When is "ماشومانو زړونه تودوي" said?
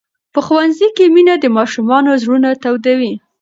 1.57-3.13